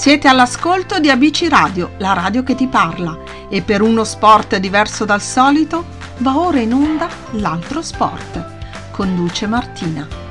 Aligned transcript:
Siete 0.00 0.28
all'ascolto 0.28 0.98
di 0.98 1.10
ABC 1.10 1.46
Radio, 1.50 1.90
la 1.98 2.14
radio 2.14 2.42
che 2.42 2.54
ti 2.54 2.66
parla, 2.68 3.18
e 3.50 3.60
per 3.60 3.82
uno 3.82 4.02
sport 4.02 4.56
diverso 4.56 5.04
dal 5.04 5.20
solito 5.20 5.84
va 6.20 6.38
ora 6.38 6.58
in 6.58 6.72
onda 6.72 7.06
l'altro 7.32 7.82
sport. 7.82 8.92
Conduce 8.92 9.46
Martina. 9.46 10.29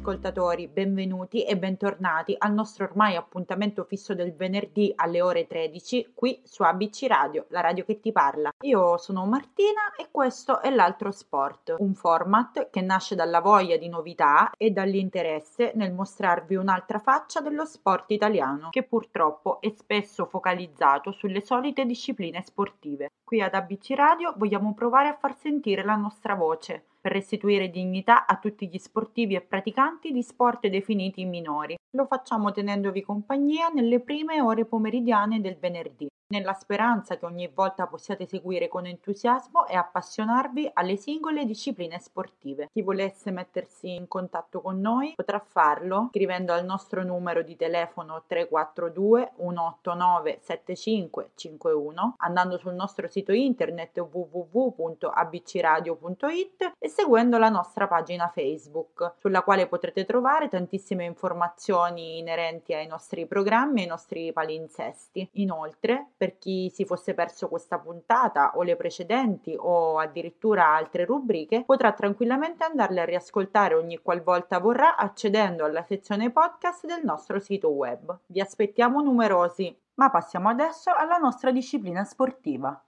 Radioascoltatori, 0.00 0.66
benvenuti 0.66 1.44
e 1.44 1.56
bentornati 1.58 2.34
al 2.38 2.54
nostro 2.54 2.84
ormai 2.84 3.16
appuntamento 3.16 3.84
fisso 3.84 4.14
del 4.14 4.34
venerdì 4.34 4.92
alle 4.96 5.20
ore 5.20 5.46
13 5.46 6.12
qui 6.14 6.40
su 6.42 6.62
ABC 6.62 7.04
Radio, 7.06 7.44
la 7.48 7.60
radio 7.60 7.84
che 7.84 8.00
ti 8.00 8.10
parla. 8.10 8.50
Io 8.62 8.96
sono 8.96 9.26
Martina 9.26 9.92
e 9.96 10.08
questo 10.10 10.62
è 10.62 10.70
l'altro 10.70 11.10
sport, 11.10 11.74
un 11.78 11.94
format 11.94 12.70
che 12.70 12.80
nasce 12.80 13.14
dalla 13.14 13.40
voglia 13.40 13.76
di 13.76 13.88
novità 13.88 14.50
e 14.56 14.70
dall'interesse 14.70 15.72
nel 15.74 15.92
mostrarvi 15.92 16.56
un'altra 16.56 16.98
faccia 16.98 17.40
dello 17.40 17.66
sport 17.66 18.10
italiano, 18.10 18.70
che 18.70 18.82
purtroppo 18.82 19.60
è 19.60 19.70
spesso 19.76 20.24
focalizzato 20.24 21.12
sulle 21.12 21.44
solite 21.44 21.84
discipline 21.84 22.42
sportive. 22.42 23.10
Qui 23.22 23.42
ad 23.42 23.54
ABC 23.54 23.92
Radio 23.94 24.32
vogliamo 24.36 24.72
provare 24.74 25.08
a 25.08 25.16
far 25.16 25.36
sentire 25.36 25.84
la 25.84 25.96
nostra 25.96 26.34
voce 26.34 26.86
per 27.00 27.12
restituire 27.12 27.70
dignità 27.70 28.26
a 28.26 28.36
tutti 28.36 28.68
gli 28.68 28.78
sportivi 28.78 29.34
e 29.34 29.40
praticanti 29.40 30.12
di 30.12 30.22
sport 30.22 30.66
definiti 30.66 31.24
minori. 31.24 31.76
Lo 31.96 32.06
facciamo 32.06 32.52
tenendovi 32.52 33.02
compagnia 33.02 33.68
nelle 33.68 34.00
prime 34.00 34.40
ore 34.40 34.64
pomeridiane 34.64 35.40
del 35.40 35.56
venerdì 35.58 36.08
nella 36.30 36.54
speranza 36.54 37.18
che 37.18 37.26
ogni 37.26 37.50
volta 37.52 37.86
possiate 37.86 38.26
seguire 38.26 38.68
con 38.68 38.86
entusiasmo 38.86 39.66
e 39.66 39.76
appassionarvi 39.76 40.70
alle 40.72 40.96
singole 40.96 41.44
discipline 41.44 41.98
sportive. 41.98 42.68
Chi 42.72 42.80
volesse 42.82 43.30
mettersi 43.30 43.94
in 43.94 44.08
contatto 44.08 44.60
con 44.60 44.80
noi 44.80 45.12
potrà 45.14 45.38
farlo 45.40 46.08
scrivendo 46.10 46.52
al 46.52 46.64
nostro 46.64 47.04
numero 47.04 47.42
di 47.42 47.54
telefono 47.56 48.24
342 48.26 49.32
189 49.36 50.38
7551, 50.40 52.14
andando 52.18 52.58
sul 52.58 52.74
nostro 52.74 53.06
sito 53.08 53.32
internet 53.32 53.98
www.abcradio.it 53.98 56.72
e 56.78 56.88
seguendo 56.90 57.38
la 57.38 57.48
nostra 57.48 57.86
pagina 57.86 58.28
Facebook, 58.28 59.14
sulla 59.16 59.42
quale 59.42 59.66
potrete 59.66 60.04
trovare 60.04 60.48
tantissime 60.48 61.04
informazioni 61.04 62.18
inerenti 62.18 62.74
ai 62.74 62.86
nostri 62.86 63.26
programmi 63.26 63.80
e 63.80 63.82
ai 63.84 63.88
nostri 63.88 64.32
palinsesti. 64.32 65.26
Inoltre, 65.34 66.08
per 66.16 66.36
chi 66.36 66.68
si 66.68 66.84
fosse 66.84 67.14
perso 67.14 67.48
questa 67.48 67.78
puntata 67.78 68.52
o 68.56 68.62
le 68.62 68.76
precedenti 68.76 69.56
o 69.58 69.98
addirittura 69.98 70.74
altre 70.74 71.04
rubriche, 71.04 71.62
potrà 71.64 71.92
tranquillamente 71.92 72.64
andarle 72.64 73.00
a 73.00 73.04
riascoltare 73.04 73.74
ogni 73.74 73.98
qualvolta 74.02 74.58
vorrà 74.58 74.96
accedendo 74.96 75.64
alla 75.64 75.82
sezione 75.84 76.30
podcast 76.30 76.84
del 76.84 77.04
nostro 77.04 77.38
sito 77.38 77.70
web. 77.70 78.18
Vi 78.26 78.40
aspettiamo 78.40 79.00
numerosi, 79.00 79.74
ma 79.94 80.10
passiamo 80.10 80.48
adesso 80.48 80.90
alla 80.94 81.16
nostra 81.16 81.52
disciplina 81.52 82.04
sportiva. 82.04 82.84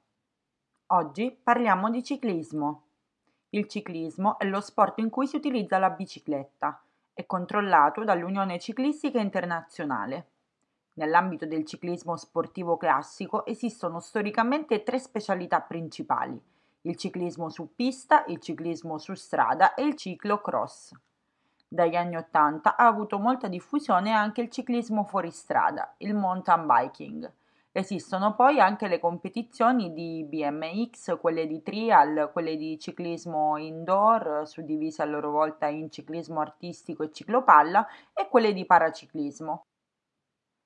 Oggi 0.88 1.34
parliamo 1.42 1.88
di 1.88 2.02
ciclismo. 2.04 2.91
Il 3.54 3.68
ciclismo 3.68 4.38
è 4.38 4.46
lo 4.46 4.62
sport 4.62 4.98
in 5.00 5.10
cui 5.10 5.26
si 5.26 5.36
utilizza 5.36 5.76
la 5.76 5.90
bicicletta. 5.90 6.82
È 7.12 7.26
controllato 7.26 8.02
dall'Unione 8.02 8.58
Ciclistica 8.58 9.20
Internazionale. 9.20 10.28
Nell'ambito 10.94 11.44
del 11.44 11.66
ciclismo 11.66 12.16
sportivo 12.16 12.78
classico 12.78 13.44
esistono 13.44 14.00
storicamente 14.00 14.82
tre 14.82 14.98
specialità 14.98 15.60
principali: 15.60 16.40
il 16.82 16.96
ciclismo 16.96 17.50
su 17.50 17.74
pista, 17.76 18.24
il 18.28 18.40
ciclismo 18.40 18.96
su 18.96 19.12
strada 19.12 19.74
e 19.74 19.82
il 19.82 19.96
ciclocross. 19.96 20.94
Dagli 21.68 21.94
anni 21.94 22.16
Ottanta 22.16 22.74
ha 22.74 22.86
avuto 22.86 23.18
molta 23.18 23.48
diffusione 23.48 24.12
anche 24.12 24.40
il 24.40 24.48
ciclismo 24.48 25.04
fuoristrada, 25.04 25.92
il 25.98 26.14
mountain 26.14 26.66
biking. 26.66 27.30
Esistono 27.74 28.34
poi 28.34 28.60
anche 28.60 28.86
le 28.86 28.98
competizioni 28.98 29.94
di 29.94 30.26
BMX, 30.28 31.18
quelle 31.18 31.46
di 31.46 31.62
trial, 31.62 32.28
quelle 32.30 32.56
di 32.56 32.78
ciclismo 32.78 33.56
indoor, 33.56 34.46
suddivise 34.46 35.00
a 35.00 35.06
loro 35.06 35.30
volta 35.30 35.68
in 35.68 35.90
ciclismo 35.90 36.40
artistico 36.40 37.02
e 37.02 37.10
ciclopalla, 37.10 37.86
e 38.12 38.28
quelle 38.28 38.52
di 38.52 38.66
paraciclismo. 38.66 39.64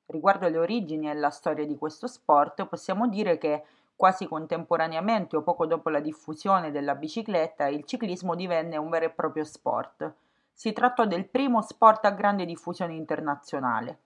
Riguardo 0.06 0.46
alle 0.46 0.58
origini 0.58 1.08
e 1.08 1.14
la 1.14 1.30
storia 1.30 1.64
di 1.64 1.78
questo 1.78 2.08
sport, 2.08 2.66
possiamo 2.66 3.06
dire 3.06 3.38
che 3.38 3.62
quasi 3.94 4.26
contemporaneamente 4.26 5.36
o 5.36 5.42
poco 5.42 5.64
dopo 5.64 5.90
la 5.90 6.00
diffusione 6.00 6.72
della 6.72 6.96
bicicletta, 6.96 7.68
il 7.68 7.84
ciclismo 7.84 8.34
divenne 8.34 8.76
un 8.78 8.90
vero 8.90 9.04
e 9.04 9.10
proprio 9.10 9.44
sport. 9.44 10.12
Si 10.52 10.72
trattò 10.72 11.06
del 11.06 11.28
primo 11.28 11.62
sport 11.62 12.04
a 12.04 12.10
grande 12.10 12.44
diffusione 12.44 12.94
internazionale. 12.94 14.05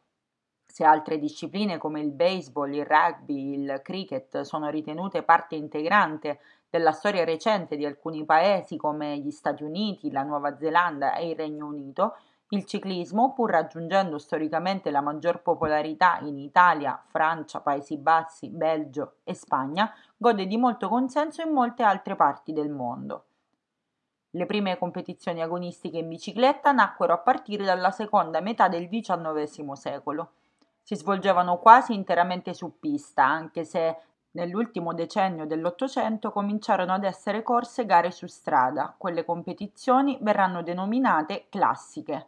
Se 0.71 0.85
altre 0.85 1.19
discipline 1.19 1.79
come 1.79 2.01
il 2.01 2.13
baseball, 2.13 2.73
il 2.73 2.87
rugby, 2.87 3.55
il 3.55 3.81
cricket 3.83 4.43
sono 4.43 4.71
ritenute 4.71 5.25
parte 5.25 5.57
integrante 5.57 6.39
della 6.71 6.93
storia 6.93 7.25
recente 7.25 7.77
di 7.77 7.85
alcuni 7.85 8.25
paesi 8.25 8.77
come 8.77 9.19
gli 9.19 9.33
Stati 9.33 9.65
Uniti, 9.65 10.13
la 10.13 10.23
Nuova 10.23 10.57
Zelanda 10.57 11.17
e 11.17 11.31
il 11.31 11.37
Regno 11.37 11.67
Unito, 11.67 12.17
il 12.51 12.65
ciclismo, 12.67 13.33
pur 13.33 13.51
raggiungendo 13.51 14.17
storicamente 14.19 14.93
la 14.93 15.01
maggior 15.01 15.43
popolarità 15.43 16.19
in 16.21 16.39
Italia, 16.39 17.03
Francia, 17.09 17.61
Paesi 17.61 17.97
Bassi, 17.97 18.49
Belgio 18.49 19.17
e 19.25 19.35
Spagna, 19.35 19.93
gode 20.17 20.47
di 20.47 20.57
molto 20.57 20.89
consenso 20.89 21.43
in 21.43 21.51
molte 21.51 21.83
altre 21.83 22.15
parti 22.15 22.53
del 22.53 22.71
mondo. 22.71 23.25
Le 24.31 24.47
prime 24.47 24.79
competizioni 24.79 25.43
agonistiche 25.43 25.99
in 25.99 26.09
bicicletta 26.09 26.71
nacquero 26.71 27.13
a 27.13 27.19
partire 27.19 27.65
dalla 27.65 27.91
seconda 27.91 28.41
metà 28.41 28.69
del 28.69 28.89
XIX 28.89 29.73
secolo. 29.73 30.31
Si 30.91 30.97
svolgevano 30.97 31.59
quasi 31.59 31.95
interamente 31.95 32.53
su 32.53 32.81
pista, 32.81 33.25
anche 33.25 33.63
se 33.63 33.97
nell'ultimo 34.33 34.93
decennio 34.93 35.47
dell'Ottocento 35.47 36.33
cominciarono 36.33 36.93
ad 36.93 37.05
essere 37.05 37.45
corse 37.45 37.87
gare 37.87 38.11
su 38.11 38.27
strada. 38.27 38.93
Quelle 38.99 39.25
competizioni 39.25 40.19
verranno 40.21 40.65
denominate 40.65 41.47
classiche. 41.49 42.27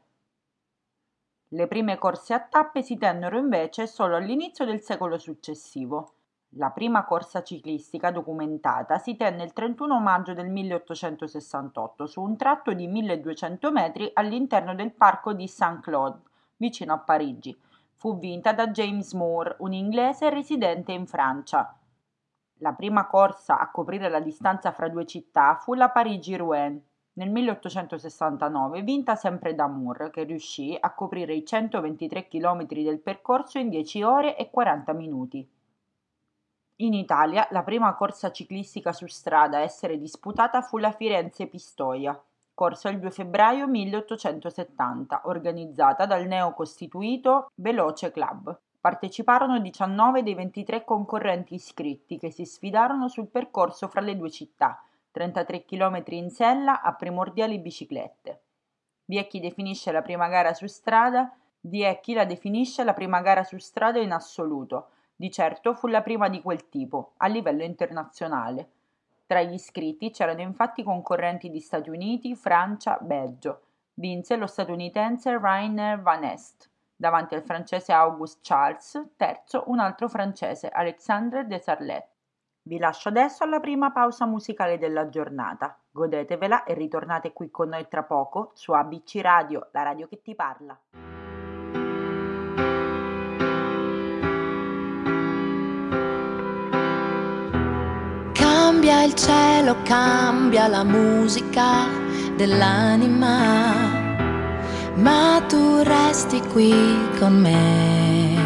Le 1.49 1.67
prime 1.67 1.99
corse 1.99 2.35
a 2.35 2.39
tappe 2.39 2.83
si 2.83 2.97
tennero 2.97 3.37
invece 3.37 3.89
solo 3.89 4.15
all'inizio 4.15 4.65
del 4.65 4.81
secolo 4.81 5.19
successivo. 5.19 6.13
La 6.51 6.71
prima 6.71 7.05
corsa 7.05 7.43
ciclistica 7.43 8.13
documentata 8.13 8.99
si 8.99 9.17
tenne 9.17 9.43
il 9.43 9.53
31 9.53 9.99
maggio 9.99 10.35
del 10.35 10.49
1868 10.49 12.07
su 12.07 12.23
un 12.23 12.37
tratto 12.37 12.73
di 12.75 12.87
1200 12.87 13.73
metri 13.73 14.09
all'interno 14.15 14.73
del 14.77 14.93
parco 14.93 15.33
di 15.33 15.49
Saint-Claude, 15.49 16.21
vicino 16.59 16.93
a 16.93 16.99
Parigi. 16.99 17.59
Fu 18.03 18.19
vinta 18.19 18.53
da 18.53 18.67
James 18.67 19.13
Moore, 19.13 19.55
un 19.61 19.73
inglese 19.73 20.29
residente 20.29 20.91
in 20.91 21.07
Francia. 21.07 21.79
La 22.55 22.73
prima 22.73 23.07
corsa 23.07 23.61
a 23.61 23.71
coprire 23.71 24.09
la 24.09 24.19
distanza 24.19 24.73
fra 24.73 24.89
due 24.89 25.07
città 25.07 25.55
fu 25.55 25.75
la 25.75 25.89
Parigi-Rouen, 25.89 26.83
nel 27.13 27.31
1869, 27.31 28.83
vinta 28.83 29.15
sempre 29.15 29.55
da 29.55 29.69
Moore, 29.69 30.11
che 30.11 30.25
riuscì 30.25 30.77
a 30.81 30.93
coprire 30.95 31.33
i 31.33 31.47
123 31.47 32.27
km 32.27 32.67
del 32.67 32.99
percorso 32.99 33.61
in 33.61 33.69
10 33.69 34.03
ore 34.03 34.37
e 34.37 34.51
40 34.51 34.93
minuti. 34.95 35.49
In 36.79 36.95
Italia, 36.95 37.47
la 37.53 37.63
prima 37.63 37.95
corsa 37.95 38.33
ciclistica 38.33 38.93
su 38.93 39.07
strada 39.07 39.59
a 39.59 39.63
essere 39.63 39.97
disputata 39.97 40.61
fu 40.61 40.79
la 40.79 40.91
Firenze 40.91 41.47
Pistoia. 41.47 42.21
Corsa 42.55 42.89
il 42.89 42.99
2 42.99 43.11
febbraio 43.11 43.67
1870, 43.67 45.23
organizzata 45.25 46.07
dal 46.07 46.27
neocostituito 46.27 47.51
Veloce 47.55 48.11
Club. 48.11 48.59
Parteciparono 48.81 49.61
19 49.61 50.23
dei 50.23 50.35
23 50.35 50.85
concorrenti 50.85 51.55
iscritti 51.55 52.19
che 52.19 52.31
si 52.31 52.45
sfidarono 52.45 53.09
sul 53.09 53.29
percorso 53.29 53.89
fra 53.89 54.01
le 54.01 54.17
due 54.17 54.31
città, 54.31 54.83
33 55.13 55.65
km 55.65 56.03
in 56.07 56.31
sella 56.31 56.83
a 56.83 56.95
primordiali 56.95 57.59
biciclette. 57.59 58.43
Vi 59.05 59.19
è 59.19 59.27
chi 59.27 59.41
definisce 59.41 59.93
la 59.93 60.03
prima 60.03 60.29
gara 60.29 60.55
su 60.55 60.67
strada, 60.67 61.33
vi 61.61 61.83
è 61.83 62.01
chi 62.01 62.15
la 62.15 62.25
definisce 62.25 62.83
la 62.83 62.93
prima 62.93 63.21
gara 63.21 63.45
su 63.45 63.59
strada 63.59 64.01
in 64.01 64.13
assoluto. 64.13 64.89
Di 65.15 65.31
certo 65.31 65.75
fu 65.75 65.87
la 65.87 66.03
prima 66.03 66.29
di 66.29 66.43
quel 66.43 66.69
tipo, 66.69 67.13
a 67.19 67.29
livello 67.29 67.63
internazionale. 67.63 68.71
Tra 69.33 69.41
gli 69.41 69.55
iscritti 69.55 70.11
c'erano 70.11 70.43
infatti 70.43 70.83
concorrenti 70.83 71.49
di 71.49 71.59
Stati 71.59 71.89
Uniti, 71.89 72.37
Francia, 72.37 72.99
Belgio. 73.01 73.63
Vinse 73.95 74.37
lo 74.37 74.47
statunitense 74.47 75.39
Rainer 75.39 76.03
Van 76.03 76.23
Est, 76.23 76.69
davanti 76.95 77.35
al 77.35 77.43
francese 77.43 77.95
Auguste 77.95 78.41
Charles, 78.43 79.13
terzo 79.17 79.65
un 79.69 79.79
altro 79.79 80.11
francese, 80.11 80.69
Alexandre 80.69 81.47
Desarlet. 81.47 82.07
Vi 82.65 82.77
lascio 82.77 83.09
adesso 83.09 83.43
alla 83.43 83.59
prima 83.59 83.91
pausa 83.91 84.27
musicale 84.27 84.77
della 84.77 85.09
giornata. 85.09 85.79
Godetevela 85.91 86.65
e 86.65 86.75
ritornate 86.75 87.33
qui 87.33 87.51
con 87.51 87.71
noi 87.71 87.89
tra 87.89 88.03
poco 88.03 88.51
su 88.53 88.73
ABC 88.73 89.19
Radio, 89.23 89.71
la 89.73 89.83
radio 89.83 90.09
che 90.09 90.21
ti 90.21 90.35
parla. 90.35 90.79
Il 99.05 99.15
cielo, 99.15 99.79
cambia 99.83 100.69
la 100.69 100.85
musica 100.85 101.89
dell'anima, 102.37 103.81
ma 104.95 105.43
tu 105.49 105.83
resti 105.83 106.41
qui 106.53 106.73
con 107.19 107.41
me. 107.41 108.41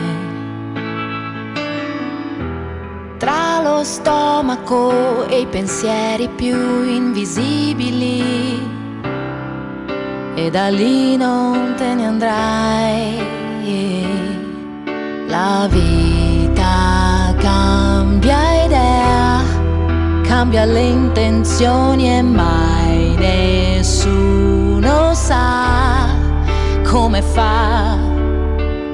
Tra 3.19 3.61
lo 3.62 3.85
stomaco 3.85 5.26
e 5.26 5.41
i 5.41 5.47
pensieri 5.47 6.26
più 6.29 6.56
invisibili, 6.85 8.59
e 10.37 10.50
da 10.50 10.69
lì 10.69 11.19
non 11.19 11.75
te 11.76 11.94
ne 11.94 12.06
andrai. 12.06 13.35
La 15.26 15.69
vita 15.70 17.35
cambia 17.37 18.56
cambia 20.37 20.67
le 20.67 20.83
intenzioni 20.83 22.15
e 22.15 22.21
mai 22.21 23.15
nessuno 23.17 25.15
sa 25.15 26.09
come 26.85 27.23
fa. 27.23 27.97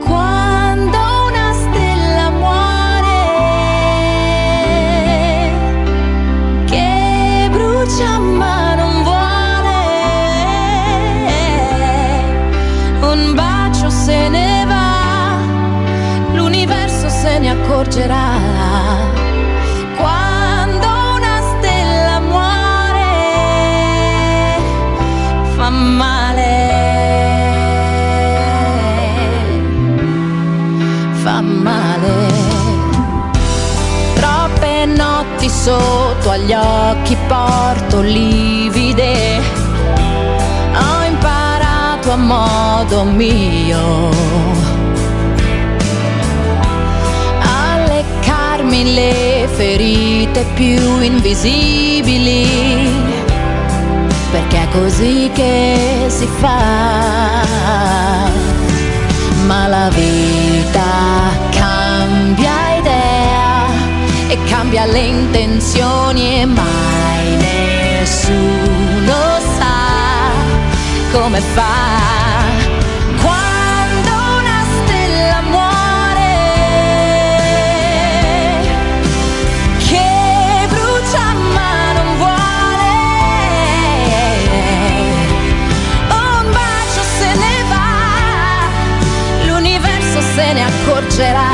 Quando 0.07 0.99
una 1.27 1.53
stella 1.53 2.31
muore 2.31 3.25
che 6.67 7.49
brucia 7.51 8.19
ma 8.21 8.75
non 8.77 9.03
vuole 9.03 9.81
un 13.01 13.35
bacio 13.35 13.91
se 13.91 14.29
ne 14.29 14.65
va 14.65 15.39
l'universo 16.35 17.09
se 17.09 17.41
ne 17.41 17.51
accorgerà 17.51 18.52
sotto 36.23 36.31
agli 36.31 36.53
occhi 36.53 37.17
porto 37.27 38.01
livide, 38.01 39.41
ho 40.75 41.05
imparato 41.05 42.13
a 42.13 42.17
modo 42.17 43.05
mio. 43.05 44.11
a 47.41 47.79
leccarmi 47.87 48.95
le 48.95 49.49
ferite 49.53 50.47
più 50.55 51.01
invisibili 51.01 52.47
perché 54.31 54.63
è 54.63 54.69
così 54.71 55.31
che 55.35 56.05
si 56.07 56.29
fa. 56.39 57.41
Ma 59.47 59.67
la 59.67 59.89
vita 59.91 60.83
cambia 61.51 62.72
cambia 64.45 64.85
le 64.87 65.01
intenzioni 65.01 66.41
e 66.41 66.47
mai 66.47 67.37
nessuno 67.37 69.15
sa 69.59 70.31
come 71.13 71.41
fa. 71.41 71.93
accorgerà 90.63 91.51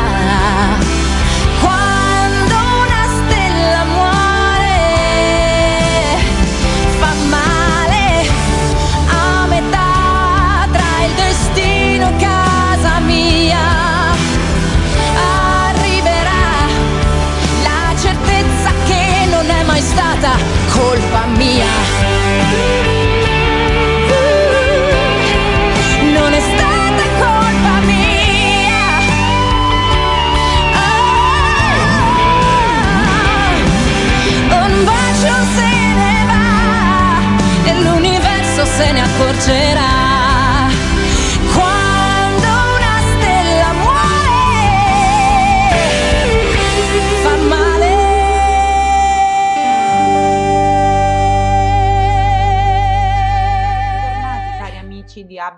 se 38.79 38.93
ne 38.93 39.01
accorgerà 39.01 40.08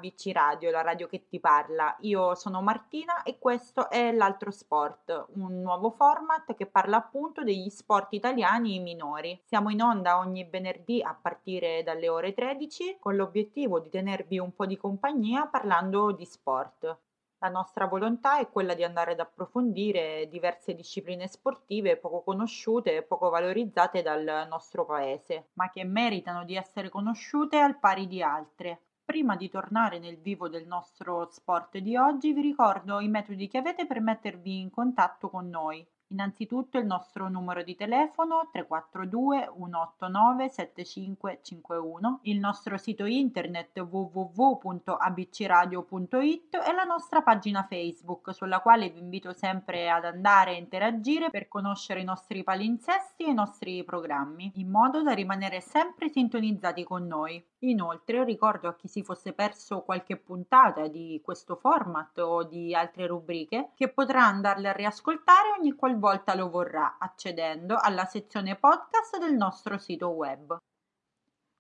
ABC 0.01 0.31
Radio, 0.33 0.71
la 0.71 0.81
radio 0.81 1.07
che 1.07 1.27
ti 1.29 1.39
parla. 1.39 1.95
Io 2.01 2.35
sono 2.35 2.63
Martina 2.63 3.23
e 3.23 3.39
questo 3.39 3.91
è 3.91 4.11
l'altro 4.13 4.51
sport, 4.51 5.27
un 5.35 5.61
nuovo 5.61 5.91
format 5.91 6.55
che 6.55 6.65
parla 6.65 6.97
appunto 6.97 7.45
degli 7.45 7.69
sport 7.69 8.15
italiani 8.15 8.81
minori. 8.81 9.39
Siamo 9.45 9.69
in 9.69 9.83
onda 9.83 10.17
ogni 10.19 10.45
venerdì 10.45 11.03
a 11.03 11.15
partire 11.15 11.83
dalle 11.83 12.09
ore 12.09 12.33
13 12.33 12.97
con 12.99 13.15
l'obiettivo 13.15 13.79
di 13.79 13.91
tenervi 13.91 14.39
un 14.39 14.55
po' 14.55 14.65
di 14.65 14.79
compagnia 14.79 15.47
parlando 15.47 16.13
di 16.13 16.25
sport. 16.25 16.99
La 17.43 17.49
nostra 17.49 17.87
volontà 17.87 18.39
è 18.39 18.51
quella 18.51 18.75
di 18.75 18.85
andare 18.85 19.13
ad 19.13 19.21
approfondire 19.21 20.29
diverse 20.29 20.75
discipline 20.75 21.27
sportive 21.27 21.97
poco 21.97 22.23
conosciute 22.23 22.97
e 22.97 23.03
poco 23.03 23.31
valorizzate 23.31 24.03
dal 24.03 24.47
nostro 24.49 24.85
paese, 24.85 25.49
ma 25.55 25.71
che 25.71 25.85
meritano 25.85 26.45
di 26.45 26.57
essere 26.57 26.91
conosciute 26.91 27.59
al 27.59 27.79
pari 27.79 28.07
di 28.07 28.23
altre. 28.23 28.83
Prima 29.11 29.35
di 29.35 29.49
tornare 29.49 29.99
nel 29.99 30.19
vivo 30.19 30.49
del 30.49 30.69
nostro 30.69 31.27
sport 31.33 31.79
di 31.79 31.97
oggi, 31.97 32.33
vi 32.33 32.43
ricordo 32.43 33.01
i 33.01 33.09
metodi 33.09 33.49
che 33.49 33.59
avete 33.59 33.85
per 33.85 34.01
mettervi 34.01 34.61
in 34.61 34.71
contatto 34.71 35.29
con 35.29 35.49
noi. 35.49 35.85
Innanzitutto 36.11 36.79
il 36.79 36.87
nostro 36.87 37.29
numero 37.29 37.65
di 37.65 37.75
telefono 37.75 38.49
342 38.53 39.51
189 39.53 40.49
7551, 40.49 42.21
il 42.23 42.39
nostro 42.39 42.79
sito 42.79 43.05
internet 43.05 43.81
www.abcradio.it 43.81 46.55
e 46.55 46.73
la 46.73 46.85
nostra 46.85 47.23
pagina 47.23 47.65
Facebook 47.65 48.33
sulla 48.33 48.61
quale 48.61 48.91
vi 48.91 49.01
invito 49.01 49.33
sempre 49.33 49.91
ad 49.91 50.05
andare 50.05 50.53
e 50.53 50.59
interagire 50.59 51.31
per 51.31 51.49
conoscere 51.49 52.01
i 52.01 52.05
nostri 52.05 52.45
palinsesti 52.45 53.25
e 53.25 53.31
i 53.31 53.35
nostri 53.35 53.83
programmi, 53.83 54.53
in 54.55 54.71
modo 54.71 55.03
da 55.03 55.15
rimanere 55.15 55.61
sempre 55.61 56.11
sintonizzati 56.11 56.85
con 56.85 57.09
noi. 57.09 57.45
Inoltre 57.63 58.25
ricordo 58.25 58.69
a 58.69 58.75
chi 58.75 58.89
si 58.89 59.03
fosse 59.03 59.35
perso 59.35 59.83
qualche 59.83 60.17
puntata 60.17 60.87
di 60.89 61.21
questo 61.23 61.57
format 61.57 62.17
o 62.19 62.43
di 62.43 62.75
altre 62.75 63.07
rubriche 63.07 63.73
che 63.75 63.89
potrà 63.89 64.25
andarle 64.25 64.69
a 64.69 64.73
riascoltare 64.73 65.51
ogni 65.59 65.75
qualvolta 65.75 66.35
lo 66.35 66.49
vorrà 66.49 66.97
accedendo 66.99 67.77
alla 67.79 68.07
sezione 68.07 68.57
podcast 68.57 69.19
del 69.19 69.35
nostro 69.35 69.77
sito 69.77 70.09
web. 70.09 70.57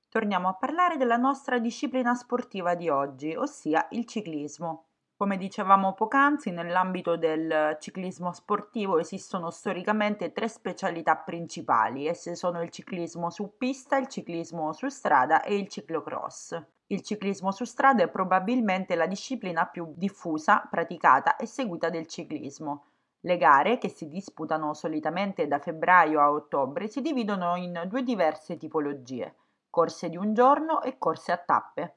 Torniamo 0.08 0.48
a 0.48 0.54
parlare 0.54 0.96
della 0.96 1.18
nostra 1.18 1.58
disciplina 1.58 2.14
sportiva 2.14 2.74
di 2.74 2.88
oggi, 2.88 3.34
ossia 3.36 3.86
il 3.90 4.06
ciclismo. 4.06 4.89
Come 5.20 5.36
dicevamo 5.36 5.92
poc'anzi, 5.92 6.50
nell'ambito 6.50 7.18
del 7.18 7.76
ciclismo 7.78 8.32
sportivo 8.32 8.98
esistono 8.98 9.50
storicamente 9.50 10.32
tre 10.32 10.48
specialità 10.48 11.14
principali, 11.16 12.06
esse 12.06 12.34
sono 12.34 12.62
il 12.62 12.70
ciclismo 12.70 13.28
su 13.28 13.58
pista, 13.58 13.98
il 13.98 14.06
ciclismo 14.06 14.72
su 14.72 14.88
strada 14.88 15.42
e 15.42 15.56
il 15.56 15.68
ciclocross. 15.68 16.58
Il 16.86 17.02
ciclismo 17.02 17.52
su 17.52 17.66
strada 17.66 18.02
è 18.02 18.08
probabilmente 18.08 18.94
la 18.94 19.06
disciplina 19.06 19.66
più 19.66 19.92
diffusa, 19.94 20.66
praticata 20.70 21.36
e 21.36 21.44
seguita 21.44 21.90
del 21.90 22.06
ciclismo. 22.06 22.86
Le 23.20 23.36
gare, 23.36 23.76
che 23.76 23.90
si 23.90 24.08
disputano 24.08 24.72
solitamente 24.72 25.46
da 25.46 25.58
febbraio 25.58 26.18
a 26.18 26.30
ottobre, 26.30 26.88
si 26.88 27.02
dividono 27.02 27.56
in 27.56 27.82
due 27.88 28.02
diverse 28.02 28.56
tipologie, 28.56 29.34
corse 29.68 30.08
di 30.08 30.16
un 30.16 30.32
giorno 30.32 30.80
e 30.80 30.96
corse 30.96 31.30
a 31.30 31.36
tappe. 31.36 31.96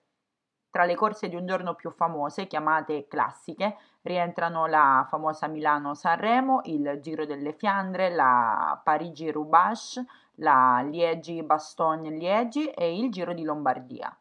Tra 0.74 0.86
le 0.86 0.96
corse 0.96 1.30
di 1.30 1.36
un 1.36 1.46
giorno 1.46 1.76
più 1.76 1.92
famose, 1.92 2.48
chiamate 2.48 3.08
classiche, 3.08 3.78
rientrano 4.02 4.66
la 4.66 5.06
famosa 5.08 5.46
Milano-Sanremo, 5.46 6.62
il 6.64 6.98
Giro 7.00 7.28
delle 7.28 7.54
Fiandre, 7.54 8.10
la 8.10 8.82
Parigi-Roubaix, 8.84 10.04
la 10.38 10.82
Liegi-Bastogne-Liegi 10.82 12.70
e 12.70 12.98
il 12.98 13.12
Giro 13.12 13.34
di 13.34 13.44
Lombardia. 13.44 14.18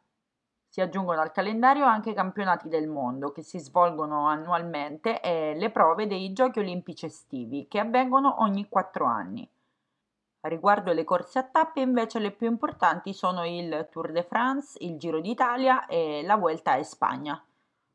Si 0.68 0.82
aggiungono 0.82 1.22
al 1.22 1.32
calendario 1.32 1.86
anche 1.86 2.10
i 2.10 2.14
campionati 2.14 2.68
del 2.68 2.86
mondo 2.86 3.32
che 3.32 3.40
si 3.40 3.58
svolgono 3.58 4.26
annualmente 4.26 5.22
e 5.22 5.54
le 5.54 5.70
prove 5.70 6.06
dei 6.06 6.34
Giochi 6.34 6.58
olimpici 6.58 7.06
estivi 7.06 7.66
che 7.66 7.78
avvengono 7.78 8.42
ogni 8.42 8.68
quattro 8.68 9.06
anni. 9.06 9.48
Riguardo 10.44 10.92
le 10.92 11.04
corse 11.04 11.38
a 11.38 11.44
tappe 11.44 11.80
invece 11.80 12.18
le 12.18 12.32
più 12.32 12.48
importanti 12.48 13.12
sono 13.14 13.46
il 13.46 13.86
Tour 13.92 14.10
de 14.10 14.24
France, 14.24 14.76
il 14.80 14.98
Giro 14.98 15.20
d'Italia 15.20 15.86
e 15.86 16.22
la 16.24 16.36
Vuelta 16.36 16.72
a 16.72 16.82
Spagna. 16.82 17.40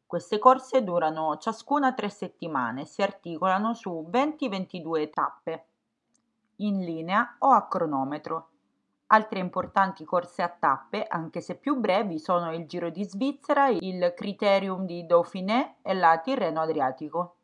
Queste 0.05 0.39
corse 0.39 0.81
durano 0.81 1.37
ciascuna 1.39 1.93
tre 1.93 2.07
settimane, 2.09 2.85
si 2.85 3.01
articolano 3.01 3.73
su 3.73 4.07
20-22 4.09 5.09
tappe, 5.09 5.65
in 6.57 6.79
linea 6.79 7.35
o 7.39 7.49
a 7.49 7.67
cronometro. 7.67 8.49
Altre 9.07 9.39
importanti 9.39 10.05
corse 10.05 10.41
a 10.41 10.47
tappe, 10.47 11.05
anche 11.05 11.41
se 11.41 11.55
più 11.55 11.75
brevi, 11.75 12.17
sono 12.17 12.53
il 12.53 12.65
Giro 12.65 12.89
di 12.89 13.03
Svizzera, 13.03 13.67
il 13.67 14.13
Criterium 14.15 14.85
di 14.85 15.05
Dauphiné 15.05 15.79
e 15.81 15.93
la 15.93 16.17
Tirreno 16.19 16.61
Adriatico. 16.61 17.36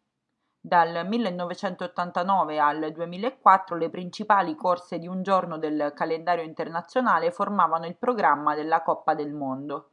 Dal 0.65 1.05
1989 1.05 2.57
al 2.57 2.93
2004 2.93 3.75
le 3.75 3.89
principali 3.89 4.55
corse 4.55 4.97
di 4.97 5.07
un 5.07 5.21
giorno 5.21 5.57
del 5.57 5.91
calendario 5.93 6.45
internazionale 6.45 7.31
formavano 7.31 7.85
il 7.85 7.97
programma 7.97 8.55
della 8.55 8.81
Coppa 8.81 9.13
del 9.13 9.33
Mondo. 9.33 9.89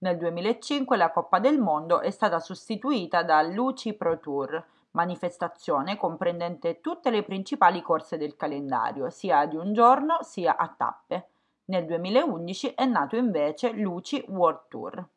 Nel 0.00 0.18
2005 0.18 0.98
la 0.98 1.10
Coppa 1.10 1.38
del 1.38 1.58
Mondo 1.58 2.02
è 2.02 2.10
stata 2.10 2.40
sostituita 2.40 3.22
dall'UCI 3.22 3.94
Pro 3.94 4.20
Tour, 4.20 4.62
manifestazione 4.90 5.96
comprendente 5.96 6.82
tutte 6.82 7.08
le 7.08 7.22
principali 7.22 7.80
corse 7.80 8.18
del 8.18 8.36
calendario, 8.36 9.08
sia 9.08 9.46
di 9.46 9.56
un 9.56 9.72
giorno 9.72 10.18
sia 10.20 10.58
a 10.58 10.68
tappe. 10.76 11.28
Nel 11.64 11.86
2011 11.86 12.74
è 12.74 12.84
nato 12.84 13.16
invece 13.16 13.72
l'UCI 13.72 14.26
World 14.28 14.60
Tour. 14.68 15.08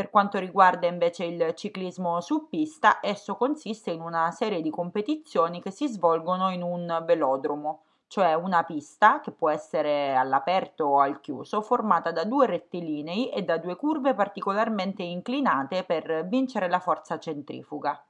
Per 0.00 0.08
quanto 0.08 0.38
riguarda 0.38 0.86
invece 0.86 1.26
il 1.26 1.54
ciclismo 1.54 2.22
su 2.22 2.48
pista, 2.48 3.00
esso 3.02 3.36
consiste 3.36 3.90
in 3.90 4.00
una 4.00 4.30
serie 4.30 4.62
di 4.62 4.70
competizioni 4.70 5.60
che 5.60 5.70
si 5.70 5.88
svolgono 5.88 6.48
in 6.48 6.62
un 6.62 7.02
velodromo, 7.04 7.82
cioè 8.06 8.32
una 8.32 8.62
pista 8.62 9.20
che 9.20 9.30
può 9.30 9.50
essere 9.50 10.16
all'aperto 10.16 10.86
o 10.86 11.00
al 11.00 11.20
chiuso, 11.20 11.60
formata 11.60 12.12
da 12.12 12.24
due 12.24 12.46
rettilinei 12.46 13.28
e 13.28 13.42
da 13.42 13.58
due 13.58 13.76
curve 13.76 14.14
particolarmente 14.14 15.02
inclinate 15.02 15.84
per 15.84 16.26
vincere 16.26 16.70
la 16.70 16.80
forza 16.80 17.18
centrifuga. 17.18 18.02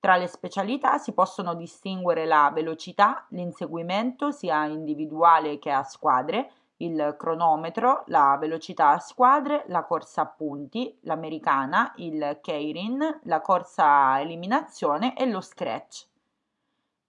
Tra 0.00 0.16
le 0.16 0.26
specialità 0.26 0.98
si 0.98 1.12
possono 1.12 1.54
distinguere 1.54 2.26
la 2.26 2.50
velocità, 2.52 3.24
l'inseguimento 3.28 4.32
sia 4.32 4.64
individuale 4.64 5.60
che 5.60 5.70
a 5.70 5.84
squadre, 5.84 6.50
il 6.78 7.16
cronometro, 7.18 8.02
la 8.06 8.36
velocità 8.38 8.90
a 8.90 8.98
squadre, 8.98 9.64
la 9.68 9.84
corsa 9.84 10.22
a 10.22 10.26
punti, 10.26 10.96
l'americana, 11.02 11.92
il 11.96 12.38
keirin, 12.40 13.20
la 13.22 13.40
corsa 13.40 14.10
a 14.10 14.20
eliminazione 14.20 15.16
e 15.16 15.26
lo 15.26 15.40
scratch. 15.40 16.06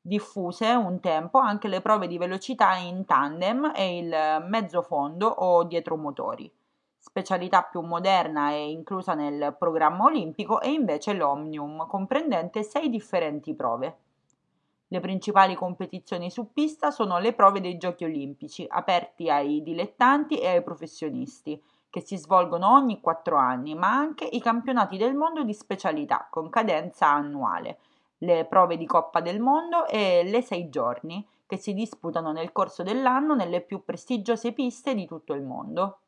Diffuse 0.02 0.68
un 0.72 1.00
tempo 1.00 1.40
anche 1.40 1.68
le 1.68 1.82
prove 1.82 2.08
di 2.08 2.18
velocità 2.18 2.76
in 2.76 3.06
tandem 3.06 3.72
e 3.76 3.98
il 3.98 4.46
mezzo 4.48 4.82
fondo 4.82 5.28
o 5.28 5.64
dietromotori. 5.66 6.52
Specialità 6.98 7.62
più 7.64 7.82
moderna 7.82 8.52
e 8.52 8.72
inclusa 8.72 9.14
nel 9.14 9.56
programma 9.58 10.06
olimpico 10.06 10.60
è 10.60 10.68
invece 10.68 11.14
l'Omnium, 11.14 11.86
comprendente 11.88 12.64
sei 12.64 12.90
differenti 12.90 13.54
prove. 13.54 13.98
Le 14.92 15.00
principali 15.00 15.54
competizioni 15.54 16.32
su 16.32 16.52
pista 16.52 16.90
sono 16.90 17.20
le 17.20 17.34
prove 17.34 17.62
dei 17.62 17.78
Giochi 17.78 18.06
olimpici, 18.06 18.66
aperti 18.68 19.30
ai 19.30 19.62
dilettanti 19.62 20.40
e 20.40 20.48
ai 20.48 20.64
professionisti, 20.64 21.62
che 21.92 22.02
si 22.02 22.18
svolgono 22.18 22.72
ogni 22.72 23.00
quattro 23.00 23.38
anni, 23.38 23.76
ma 23.76 23.92
anche 23.92 24.26
i 24.26 24.42
campionati 24.42 24.98
del 24.98 25.14
mondo 25.14 25.44
di 25.44 25.54
specialità 25.54 26.28
con 26.32 26.50
cadenza 26.50 27.08
annuale, 27.08 27.78
le 28.20 28.46
prove 28.46 28.78
di 28.78 28.88
Coppa 28.88 29.22
del 29.22 29.40
Mondo 29.40 29.86
e 29.86 30.24
le 30.24 30.42
sei 30.42 30.70
giorni, 30.70 31.24
che 31.46 31.58
si 31.58 31.76
disputano 31.76 32.32
nel 32.32 32.52
corso 32.52 32.82
dell'anno 32.82 33.36
nelle 33.36 33.62
più 33.62 33.84
prestigiose 33.84 34.54
piste 34.54 34.96
di 34.96 35.06
tutto 35.06 35.34
il 35.34 35.44
mondo. 35.44 36.00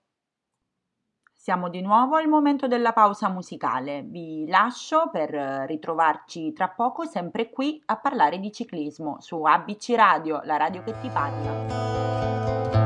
Siamo 1.41 1.69
di 1.69 1.81
nuovo 1.81 2.17
al 2.17 2.27
momento 2.27 2.67
della 2.67 2.93
pausa 2.93 3.27
musicale. 3.27 4.03
Vi 4.03 4.45
lascio 4.47 5.09
per 5.11 5.31
ritrovarci 5.65 6.53
tra 6.53 6.69
poco 6.69 7.05
sempre 7.05 7.49
qui 7.49 7.81
a 7.87 7.97
parlare 7.97 8.37
di 8.37 8.51
ciclismo 8.51 9.19
su 9.21 9.41
ABC 9.41 9.93
Radio, 9.95 10.41
la 10.43 10.57
radio 10.57 10.83
che 10.83 10.93
ti 11.01 11.09
parla. 11.09 12.80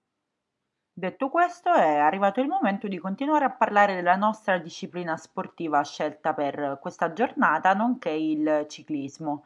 Detto 0.94 1.30
questo, 1.30 1.72
è 1.74 1.96
arrivato 1.96 2.42
il 2.42 2.48
momento 2.48 2.90
di 2.90 2.98
continuare 2.98 3.46
a 3.46 3.52
parlare 3.52 3.96
della 3.96 4.18
nostra 4.18 4.58
disciplina 4.58 5.16
sportiva 5.16 5.82
scelta 5.84 6.34
per 6.34 6.80
questa 6.82 7.14
giornata, 7.14 7.74
nonché 7.74 8.10
il 8.10 8.66
ciclismo. 8.68 9.46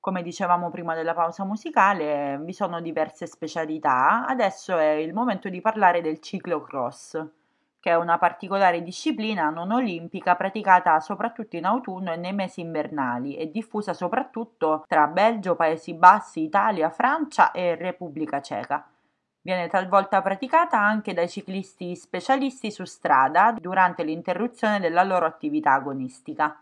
Come 0.00 0.22
dicevamo 0.22 0.70
prima 0.70 0.94
della 0.94 1.12
pausa 1.12 1.44
musicale, 1.44 2.38
vi 2.40 2.54
sono 2.54 2.80
diverse 2.80 3.26
specialità. 3.26 4.24
Adesso 4.26 4.78
è 4.78 4.92
il 4.92 5.12
momento 5.12 5.50
di 5.50 5.60
parlare 5.60 6.00
del 6.00 6.20
ciclocross, 6.20 7.22
che 7.78 7.90
è 7.90 7.96
una 7.96 8.16
particolare 8.16 8.82
disciplina 8.82 9.50
non 9.50 9.72
olimpica 9.72 10.36
praticata 10.36 10.98
soprattutto 11.00 11.56
in 11.56 11.66
autunno 11.66 12.12
e 12.12 12.16
nei 12.16 12.32
mesi 12.32 12.62
invernali 12.62 13.36
e 13.36 13.50
diffusa 13.50 13.92
soprattutto 13.92 14.84
tra 14.88 15.06
Belgio, 15.06 15.54
Paesi 15.54 15.92
Bassi, 15.92 16.44
Italia, 16.44 16.88
Francia 16.88 17.50
e 17.50 17.74
Repubblica 17.74 18.40
Ceca. 18.40 18.88
Viene 19.42 19.68
talvolta 19.68 20.22
praticata 20.22 20.80
anche 20.80 21.12
dai 21.12 21.28
ciclisti 21.28 21.94
specialisti 21.94 22.70
su 22.70 22.86
strada 22.86 23.54
durante 23.58 24.02
l'interruzione 24.02 24.80
della 24.80 25.02
loro 25.02 25.26
attività 25.26 25.74
agonistica. 25.74 26.58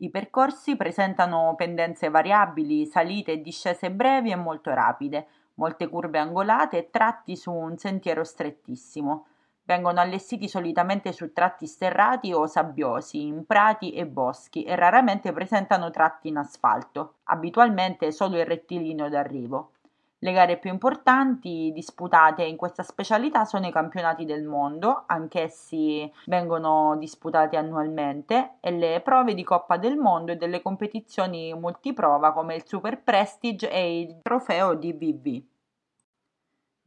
I 0.00 0.10
percorsi 0.10 0.76
presentano 0.76 1.54
pendenze 1.56 2.08
variabili, 2.08 2.86
salite 2.86 3.32
e 3.32 3.40
discese 3.40 3.90
brevi 3.90 4.30
e 4.30 4.36
molto 4.36 4.72
rapide, 4.72 5.26
molte 5.54 5.88
curve 5.88 6.18
angolate 6.18 6.78
e 6.78 6.90
tratti 6.90 7.34
su 7.34 7.52
un 7.52 7.76
sentiero 7.76 8.22
strettissimo. 8.22 9.26
Vengono 9.64 9.98
allestiti 9.98 10.46
solitamente 10.46 11.12
su 11.12 11.32
tratti 11.32 11.66
sterrati 11.66 12.32
o 12.32 12.46
sabbiosi, 12.46 13.26
in 13.26 13.44
prati 13.44 13.90
e 13.90 14.06
boschi 14.06 14.62
e 14.62 14.76
raramente 14.76 15.32
presentano 15.32 15.90
tratti 15.90 16.28
in 16.28 16.36
asfalto, 16.36 17.16
abitualmente 17.24 18.12
solo 18.12 18.38
il 18.38 18.46
rettilineo 18.46 19.08
d'arrivo. 19.08 19.72
Le 20.20 20.32
gare 20.32 20.56
più 20.56 20.72
importanti 20.72 21.70
disputate 21.72 22.42
in 22.42 22.56
questa 22.56 22.82
specialità 22.82 23.44
sono 23.44 23.68
i 23.68 23.72
campionati 23.72 24.24
del 24.24 24.42
mondo, 24.42 25.04
anch'essi 25.06 26.12
vengono 26.26 26.96
disputati 26.96 27.54
annualmente, 27.54 28.56
e 28.58 28.72
le 28.72 29.00
prove 29.00 29.34
di 29.34 29.44
Coppa 29.44 29.76
del 29.76 29.96
Mondo 29.96 30.32
e 30.32 30.36
delle 30.36 30.60
competizioni 30.60 31.54
multiprova 31.54 32.32
come 32.32 32.56
il 32.56 32.66
Super 32.66 33.00
Prestige 33.00 33.70
e 33.70 34.00
il 34.00 34.18
trofeo 34.20 34.74
DVV. 34.74 35.40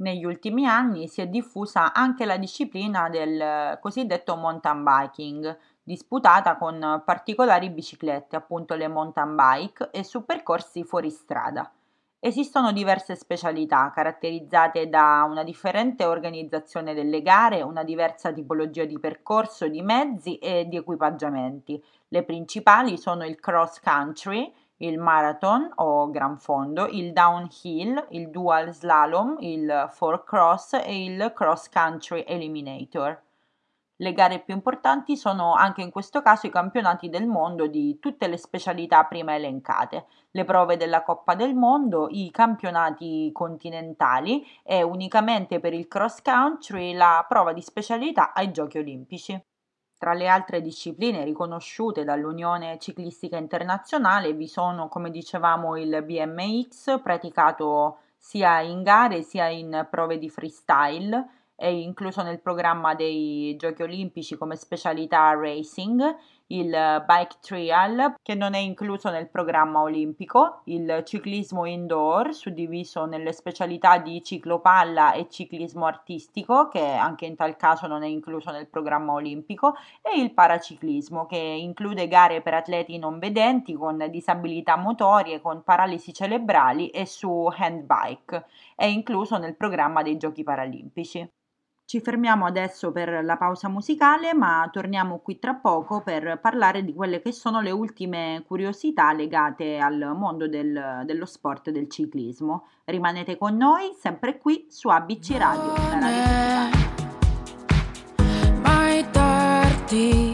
Negli 0.02 0.26
ultimi 0.26 0.68
anni 0.68 1.08
si 1.08 1.22
è 1.22 1.28
diffusa 1.28 1.94
anche 1.94 2.26
la 2.26 2.36
disciplina 2.36 3.08
del 3.08 3.78
cosiddetto 3.80 4.36
mountain 4.36 4.84
biking, 4.84 5.58
disputata 5.82 6.58
con 6.58 7.02
particolari 7.06 7.70
biciclette, 7.70 8.36
appunto 8.36 8.76
le 8.76 8.90
mountain 8.90 9.36
bike, 9.38 9.90
e 9.92 10.04
su 10.04 10.26
percorsi 10.26 10.84
fuori 10.84 11.10
strada. 11.10 11.72
Esistono 12.24 12.72
diverse 12.72 13.16
specialità 13.16 13.90
caratterizzate 13.90 14.88
da 14.88 15.26
una 15.28 15.44
differente 15.44 16.06
organizzazione 16.06 16.94
delle 16.94 17.24
gare, 17.24 17.64
una 17.64 17.84
diversa 17.84 18.32
tipologia 18.32 18.86
di 18.86 19.00
percorso, 19.00 19.68
di 19.68 19.82
mezzi 19.82 20.38
e 20.38 20.68
di 20.68 20.76
equipaggiamenti. 20.76 21.84
Le 22.10 22.24
principali 22.24 23.00
sono 23.00 23.26
il 23.26 23.40
cross 23.40 23.80
country, 23.80 24.54
il 24.78 25.00
marathon 25.00 25.68
o 25.78 26.12
gran 26.12 26.38
fondo, 26.38 26.86
il 26.86 27.12
downhill, 27.12 28.06
il 28.12 28.30
dual 28.30 28.72
slalom, 28.72 29.38
il 29.40 29.88
four 29.90 30.24
cross 30.24 30.74
e 30.74 31.04
il 31.04 31.32
cross 31.34 31.70
country 31.70 32.24
eliminator. 32.28 33.20
Le 34.02 34.14
gare 34.14 34.40
più 34.40 34.56
importanti 34.56 35.16
sono 35.16 35.54
anche 35.54 35.84
in 35.84 35.92
questo 35.92 36.24
caso 36.24 36.48
i 36.48 36.52
campionati 36.52 37.08
del 37.08 37.28
mondo 37.28 37.68
di 37.68 38.00
tutte 38.00 38.28
le 38.28 38.38
specialità 38.38 39.04
prima 39.04 39.36
elencate, 39.36 40.08
le 40.32 40.44
prove 40.44 40.76
della 40.76 41.04
Coppa 41.04 41.36
del 41.36 41.54
Mondo, 41.54 42.08
i 42.10 42.32
campionati 42.32 43.30
continentali 43.32 44.44
e 44.64 44.82
unicamente 44.82 45.60
per 45.60 45.74
il 45.74 45.88
cross 45.88 46.24
country 46.24 46.96
la 46.96 47.24
prova 47.30 47.54
di 47.54 47.62
specialità 47.62 48.34
ai 48.34 48.52
Giochi 48.52 48.80
olimpici. 48.80 49.40
Tra 50.00 50.14
le 50.14 50.28
altre 50.28 50.62
discipline 50.62 51.24
riconosciute 51.24 52.04
dall'Unione 52.04 52.80
Ciclistica 52.80 53.38
Internazionale 53.38 54.34
vi 54.34 54.48
sono, 54.48 54.88
come 54.88 55.12
dicevamo, 55.12 55.78
il 55.78 56.02
BMX 56.04 57.00
praticato 57.04 58.00
sia 58.18 58.62
in 58.62 58.82
gare 58.82 59.22
sia 59.22 59.48
in 59.48 59.86
prove 59.92 60.18
di 60.18 60.28
freestyle, 60.28 61.41
è 61.62 61.68
incluso 61.68 62.24
nel 62.24 62.42
programma 62.42 62.96
dei 62.96 63.56
Giochi 63.56 63.84
Olimpici 63.84 64.36
come 64.36 64.56
specialità 64.56 65.32
racing, 65.36 66.02
il 66.48 67.04
bike 67.06 67.38
trial 67.40 68.16
che 68.24 68.34
non 68.34 68.56
è 68.56 68.58
incluso 68.58 69.12
nel 69.12 69.30
programma 69.30 69.82
olimpico, 69.82 70.62
il 70.66 71.04
ciclismo 71.06 71.66
indoor 71.66 72.34
suddiviso 72.34 73.06
nelle 73.06 73.32
specialità 73.32 74.00
di 74.00 74.24
ciclopalla 74.24 75.14
e 75.14 75.28
ciclismo 75.30 75.86
artistico 75.86 76.68
che 76.68 76.84
anche 76.84 77.28
in 77.28 77.36
tal 77.36 77.56
caso 77.58 77.86
non 77.86 78.02
è 78.02 78.08
incluso 78.08 78.50
nel 78.50 78.68
programma 78.68 79.14
olimpico 79.14 79.76
e 80.02 80.20
il 80.20 80.34
paraciclismo 80.34 81.28
che 81.28 81.38
include 81.38 82.08
gare 82.08 82.42
per 82.42 82.56
atleti 82.56 82.98
non 82.98 83.20
vedenti 83.20 83.76
con 83.76 84.04
disabilità 84.10 84.78
motorie, 84.78 85.42
con 85.42 85.62
paralisi 85.64 86.12
cerebrali 86.12 86.90
e 86.90 87.06
su 87.06 87.48
handbike. 87.56 88.48
È 88.76 88.86
incluso 88.86 89.38
nel 89.38 89.56
programma 89.56 90.02
dei 90.02 90.18
Giochi 90.18 90.42
Paralimpici. 90.42 91.30
Ci 91.92 92.00
fermiamo 92.00 92.46
adesso 92.46 92.94
per 92.94 93.22
la 93.22 93.36
pausa 93.36 93.68
musicale, 93.68 94.34
ma 94.34 94.66
torniamo 94.72 95.20
qui 95.20 95.40
tra 95.40 95.56
poco 95.56 96.00
per 96.00 96.40
parlare 96.40 96.86
di 96.86 96.94
quelle 96.94 97.22
che 97.22 97.34
sono 97.34 97.60
le 97.60 97.72
ultime 97.72 98.46
curiosità 98.48 99.12
legate 99.12 99.78
al 99.78 100.14
mondo 100.16 100.48
del, 100.48 101.02
dello 101.04 101.26
sport 101.26 101.70
del 101.70 101.90
ciclismo. 101.90 102.68
Rimanete 102.86 103.36
con 103.36 103.58
noi 103.58 103.94
sempre 104.00 104.38
qui 104.38 104.68
su 104.70 104.88
ABC 104.88 105.32
Radio. 105.32 105.76
La 105.76 106.70
radio 109.86 110.31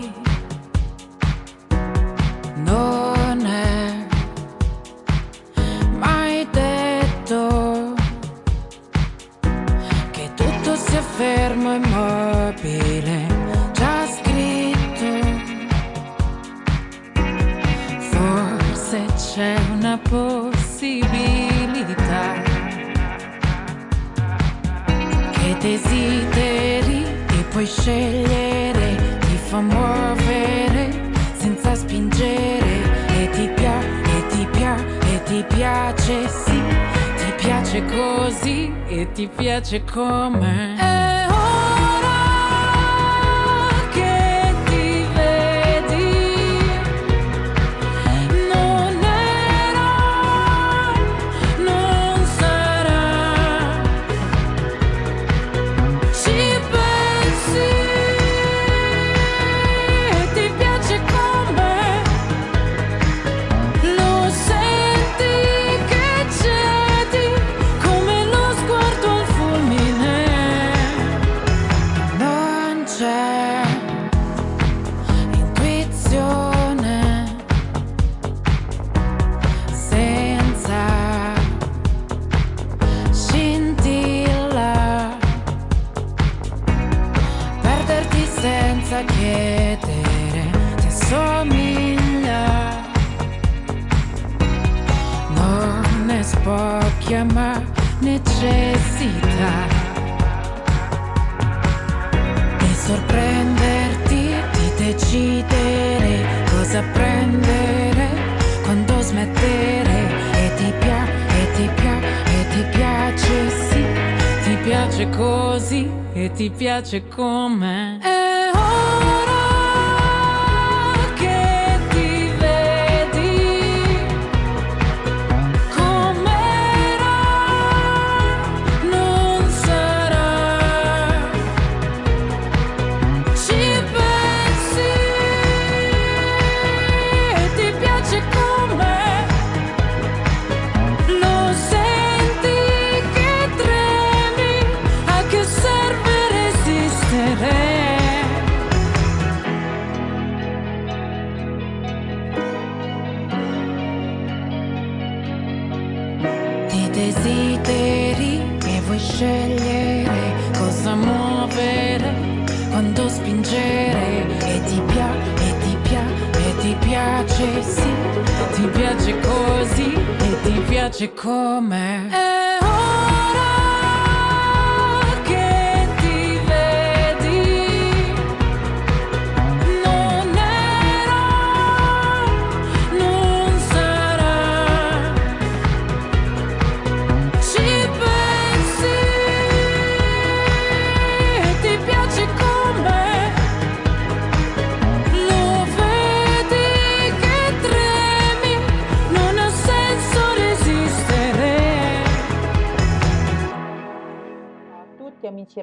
ti 116.90 117.02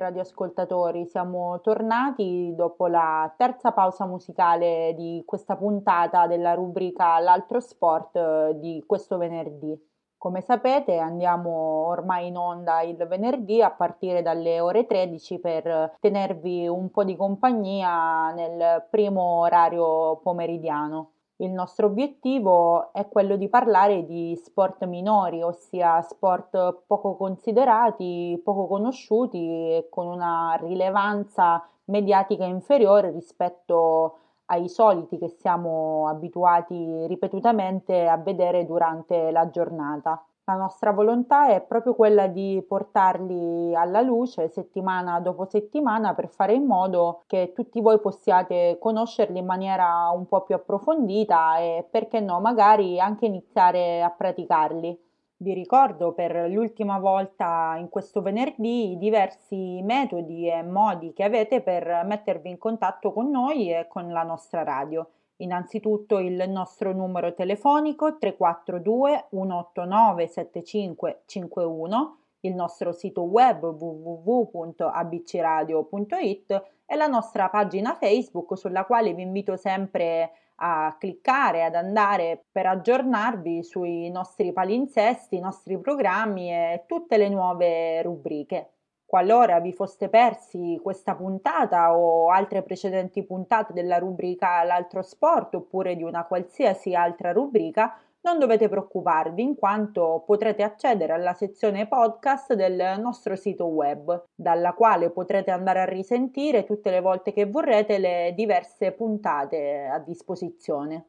radioascoltatori, 0.04 1.06
siamo 1.06 1.60
tornati 1.60 2.52
dopo 2.54 2.86
la 2.86 3.32
terza 3.36 3.72
pausa 3.72 4.06
musicale 4.06 4.94
di 4.96 5.22
questa 5.26 5.56
puntata 5.56 6.26
della 6.26 6.54
rubrica 6.54 7.18
L'altro 7.18 7.60
sport 7.60 8.16
eh, 8.16 8.52
di 8.58 8.82
questo 8.86 9.16
venerdì. 9.16 9.76
Come 10.18 10.40
sapete 10.40 10.98
andiamo 10.98 11.50
ormai 11.88 12.28
in 12.28 12.36
onda 12.36 12.80
il 12.82 12.96
venerdì 13.06 13.60
a 13.60 13.70
partire 13.70 14.22
dalle 14.22 14.60
ore 14.60 14.86
13 14.86 15.38
per 15.38 15.96
tenervi 16.00 16.66
un 16.66 16.90
po' 16.90 17.04
di 17.04 17.14
compagnia 17.14 18.30
nel 18.32 18.86
primo 18.88 19.40
orario 19.40 20.16
pomeridiano. 20.22 21.13
Il 21.38 21.50
nostro 21.50 21.86
obiettivo 21.86 22.92
è 22.92 23.08
quello 23.08 23.36
di 23.36 23.48
parlare 23.48 24.04
di 24.04 24.36
sport 24.36 24.84
minori, 24.84 25.42
ossia 25.42 26.00
sport 26.00 26.82
poco 26.86 27.16
considerati, 27.16 28.40
poco 28.44 28.68
conosciuti 28.68 29.38
e 29.38 29.88
con 29.90 30.06
una 30.06 30.56
rilevanza 30.60 31.66
mediatica 31.86 32.44
inferiore 32.44 33.10
rispetto 33.10 34.18
ai 34.46 34.68
soliti 34.68 35.18
che 35.18 35.28
siamo 35.28 36.06
abituati 36.06 37.06
ripetutamente 37.08 38.06
a 38.06 38.16
vedere 38.16 38.64
durante 38.64 39.32
la 39.32 39.50
giornata. 39.50 40.24
La 40.46 40.56
nostra 40.56 40.92
volontà 40.92 41.48
è 41.48 41.62
proprio 41.62 41.94
quella 41.94 42.26
di 42.26 42.62
portarli 42.68 43.74
alla 43.74 44.02
luce 44.02 44.48
settimana 44.48 45.18
dopo 45.18 45.46
settimana 45.46 46.14
per 46.14 46.28
fare 46.28 46.52
in 46.52 46.64
modo 46.66 47.22
che 47.26 47.52
tutti 47.54 47.80
voi 47.80 47.98
possiate 47.98 48.76
conoscerli 48.78 49.38
in 49.38 49.46
maniera 49.46 50.10
un 50.10 50.26
po' 50.26 50.42
più 50.42 50.54
approfondita 50.54 51.56
e 51.60 51.88
perché 51.90 52.20
no, 52.20 52.40
magari 52.40 53.00
anche 53.00 53.24
iniziare 53.24 54.02
a 54.02 54.10
praticarli. 54.10 55.00
Vi 55.38 55.54
ricordo 55.54 56.12
per 56.12 56.50
l'ultima 56.50 56.98
volta 56.98 57.76
in 57.78 57.88
questo 57.88 58.20
venerdì 58.20 58.92
i 58.92 58.98
diversi 58.98 59.80
metodi 59.80 60.46
e 60.46 60.62
modi 60.62 61.14
che 61.14 61.24
avete 61.24 61.62
per 61.62 62.04
mettervi 62.04 62.50
in 62.50 62.58
contatto 62.58 63.14
con 63.14 63.30
noi 63.30 63.72
e 63.72 63.88
con 63.88 64.12
la 64.12 64.22
nostra 64.22 64.62
radio. 64.62 65.08
Innanzitutto 65.38 66.18
il 66.18 66.48
nostro 66.48 66.92
numero 66.92 67.34
telefonico 67.34 68.18
342 68.18 69.26
189 69.30 70.28
7551, 70.28 72.18
il 72.40 72.54
nostro 72.54 72.92
sito 72.92 73.22
web 73.22 73.64
www.abcradio.it 73.64 76.62
e 76.86 76.96
la 76.96 77.06
nostra 77.06 77.48
pagina 77.48 77.94
Facebook 77.94 78.56
sulla 78.56 78.84
quale 78.84 79.12
vi 79.12 79.22
invito 79.22 79.56
sempre 79.56 80.30
a 80.56 80.94
cliccare, 80.98 81.64
ad 81.64 81.74
andare 81.74 82.44
per 82.52 82.66
aggiornarvi 82.66 83.64
sui 83.64 84.08
nostri 84.10 84.52
palinsesti, 84.52 85.36
i 85.36 85.40
nostri 85.40 85.78
programmi 85.78 86.52
e 86.52 86.84
tutte 86.86 87.16
le 87.16 87.28
nuove 87.28 88.02
rubriche. 88.02 88.68
Qualora 89.06 89.60
vi 89.60 89.72
foste 89.72 90.08
persi 90.08 90.80
questa 90.82 91.14
puntata 91.14 91.96
o 91.96 92.30
altre 92.30 92.62
precedenti 92.62 93.22
puntate 93.22 93.72
della 93.72 93.98
rubrica 93.98 94.62
L'altro 94.64 95.02
sport 95.02 95.54
oppure 95.54 95.94
di 95.94 96.02
una 96.02 96.24
qualsiasi 96.24 96.94
altra 96.94 97.30
rubrica, 97.30 97.96
non 98.22 98.38
dovete 98.38 98.68
preoccuparvi 98.68 99.42
in 99.42 99.54
quanto 99.54 100.22
potrete 100.24 100.62
accedere 100.62 101.12
alla 101.12 101.34
sezione 101.34 101.86
podcast 101.86 102.54
del 102.54 102.98
nostro 102.98 103.36
sito 103.36 103.66
web, 103.66 104.24
dalla 104.34 104.72
quale 104.72 105.10
potrete 105.10 105.50
andare 105.50 105.80
a 105.80 105.84
risentire 105.84 106.64
tutte 106.64 106.90
le 106.90 107.00
volte 107.00 107.34
che 107.34 107.44
vorrete 107.44 107.98
le 107.98 108.32
diverse 108.34 108.92
puntate 108.92 109.84
a 109.84 109.98
disposizione. 109.98 111.08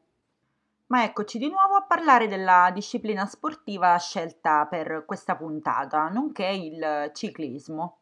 Ma 0.88 1.04
eccoci 1.04 1.38
di 1.38 1.48
nuovo 1.48 1.74
a 1.74 1.84
parlare 1.84 2.26
della 2.28 2.70
disciplina 2.72 3.26
sportiva 3.26 3.96
scelta 3.98 4.66
per 4.66 5.04
questa 5.06 5.36
puntata, 5.36 6.08
nonché 6.08 6.46
il 6.46 7.10
ciclismo. 7.12 8.00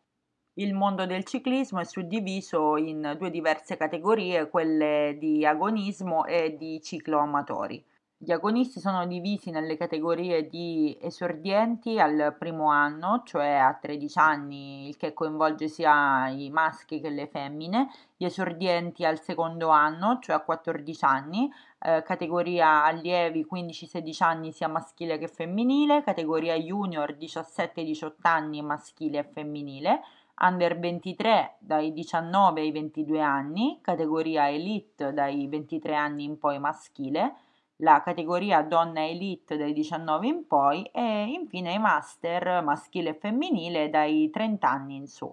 Il 0.55 0.75
mondo 0.75 1.07
del 1.07 1.25
ciclismo 1.25 1.81
è 1.81 1.85
suddiviso 1.85 2.77
in 2.77 3.17
due 3.19 3.31
diverse 3.31 3.77
categorie, 3.77 4.49
quelle 4.49 5.17
di 5.19 5.45
agonismo 5.47 6.25
e 6.27 6.57
di 6.57 6.81
ciclo 6.83 7.19
amatori. 7.19 7.85
Gli 8.25 8.33
agonisti 8.33 8.81
sono 8.81 9.07
divisi 9.07 9.51
nelle 9.51 9.77
categorie 9.77 10.49
di 10.49 10.97
esordienti 10.99 12.01
al 12.01 12.35
primo 12.39 12.71
anno, 12.71 13.23
cioè 13.23 13.51
a 13.51 13.75
13 13.79 14.19
anni, 14.19 14.89
il 14.89 14.97
che 14.97 15.13
coinvolge 15.13 15.69
sia 15.69 16.29
i 16.29 16.49
maschi 16.49 17.01
che 17.01 17.11
le 17.11 17.27
femmine, 17.27 17.91
gli 18.17 18.25
esordienti 18.25 19.05
al 19.05 19.21
secondo 19.21 19.69
anno, 19.69 20.21
cioè 20.23 20.37
a 20.37 20.41
14 20.41 21.05
anni, 21.05 21.53
eh, 21.81 22.03
categoria 22.03 22.85
allievi 22.85 23.47
15-16 23.47 24.23
anni 24.25 24.53
sia 24.53 24.69
maschile 24.69 25.19
che 25.19 25.29
femminile, 25.29 26.03
categoria 26.03 26.55
junior 26.55 27.19
17-18 27.19 28.13
anni 28.23 28.63
maschile 28.63 29.19
e 29.19 29.25
femminile, 29.25 30.01
under 30.41 30.79
23 30.79 31.57
dai 31.59 31.93
19 31.93 32.63
ai 32.63 32.73
22 32.73 33.21
anni, 33.21 33.81
categoria 33.83 34.49
elite 34.49 35.13
dai 35.13 35.47
23 35.47 35.95
anni 35.95 36.25
in 36.25 36.39
poi 36.39 36.59
maschile, 36.59 37.35
la 37.85 38.01
categoria 38.03 38.63
donna 38.63 39.07
elite 39.07 39.59
dai 39.59 39.75
19 39.75 40.27
in 40.27 40.47
poi 40.47 40.85
e 40.91 41.27
infine 41.27 41.75
i 41.75 41.79
master 41.79 42.63
maschile 42.63 43.11
e 43.11 43.15
femminile 43.15 43.91
dai 43.91 44.31
30 44.31 44.69
anni 44.69 44.97
in 44.97 45.07
su. 45.07 45.31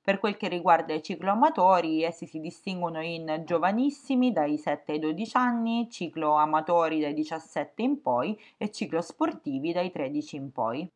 Per 0.00 0.20
quel 0.20 0.36
che 0.36 0.46
riguarda 0.48 0.94
i 0.94 1.02
ciclo 1.02 1.32
amatori, 1.32 2.04
essi 2.04 2.24
si 2.24 2.38
distinguono 2.38 3.02
in 3.02 3.42
giovanissimi 3.44 4.32
dai 4.32 4.56
7 4.56 4.92
ai 4.92 4.98
12 5.00 5.36
anni, 5.36 5.90
ciclo 5.90 6.34
amatori 6.36 7.00
dai 7.00 7.12
17 7.14 7.82
in 7.82 8.00
poi 8.00 8.38
e 8.56 8.70
ciclo 8.70 9.02
sportivi 9.02 9.72
dai 9.72 9.90
13 9.90 10.36
in 10.36 10.52
poi. 10.52 10.88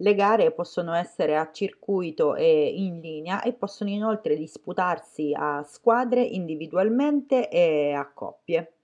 Le 0.00 0.14
gare 0.14 0.52
possono 0.52 0.92
essere 0.92 1.38
a 1.38 1.50
circuito 1.50 2.34
e 2.34 2.74
in 2.76 3.00
linea 3.00 3.40
e 3.42 3.54
possono 3.54 3.88
inoltre 3.88 4.36
disputarsi 4.36 5.32
a 5.34 5.62
squadre, 5.62 6.22
individualmente 6.22 7.48
e 7.48 7.94
a 7.94 8.06
coppie. 8.12 8.75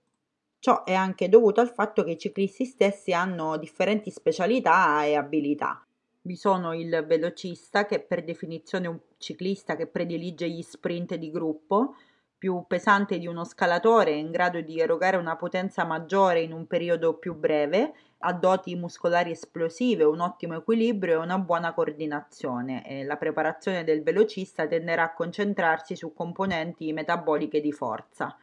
Ciò 0.63 0.85
è 0.85 0.93
anche 0.93 1.27
dovuto 1.27 1.59
al 1.59 1.73
fatto 1.73 2.05
che 2.05 2.11
i 2.11 2.17
ciclisti 2.17 2.63
stessi 2.63 3.11
hanno 3.11 3.57
differenti 3.57 4.09
specialità 4.09 5.03
e 5.03 5.13
abilità. 5.13 5.85
Vi 6.21 6.37
sono 6.37 6.73
il 6.73 7.03
velocista, 7.05 7.85
che 7.85 7.95
è 7.95 7.99
per 7.99 8.23
definizione 8.23 8.87
un 8.87 8.97
ciclista 9.17 9.75
che 9.75 9.87
predilige 9.87 10.49
gli 10.49 10.61
sprint 10.61 11.15
di 11.15 11.31
gruppo, 11.31 11.95
più 12.37 12.63
pesante 12.65 13.19
di 13.19 13.27
uno 13.27 13.43
scalatore, 13.43 14.11
in 14.11 14.31
grado 14.31 14.61
di 14.61 14.79
erogare 14.79 15.17
una 15.17 15.35
potenza 15.35 15.83
maggiore 15.83 16.39
in 16.39 16.53
un 16.53 16.65
periodo 16.65 17.15
più 17.15 17.35
breve, 17.35 17.93
ha 18.19 18.31
doti 18.31 18.73
muscolari 18.75 19.31
esplosive, 19.31 20.05
un 20.05 20.21
ottimo 20.21 20.55
equilibrio 20.55 21.15
e 21.15 21.23
una 21.25 21.39
buona 21.39 21.73
coordinazione. 21.73 22.87
E 22.87 23.03
la 23.03 23.17
preparazione 23.17 23.83
del 23.83 24.01
velocista 24.01 24.65
tenderà 24.65 25.03
a 25.03 25.13
concentrarsi 25.13 25.97
su 25.97 26.13
componenti 26.13 26.93
metaboliche 26.93 27.59
di 27.59 27.73
forza. 27.73 28.37